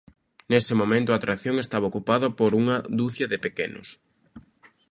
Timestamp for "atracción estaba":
1.19-1.89